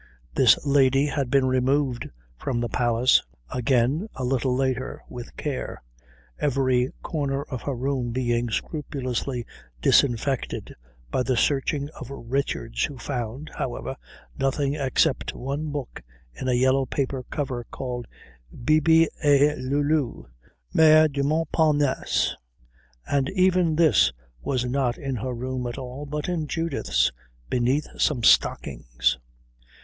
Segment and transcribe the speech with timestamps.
[0.33, 3.21] This lady had been removed from the Palace
[3.53, 5.83] again a little later with care,
[6.39, 9.45] every corner of her room being scrupulously
[9.79, 10.73] disinfected
[11.11, 13.95] by the searching of Richards who found, however,
[14.39, 16.01] nothing except one book
[16.33, 18.07] in a yellow paper cover called
[18.51, 20.25] Bibi et Lulu:
[20.73, 22.35] Mœurs du Montparnasse;
[23.07, 24.11] and even this
[24.41, 27.11] was not in her room at all, but in Judith's,
[27.51, 29.19] beneath some stockings.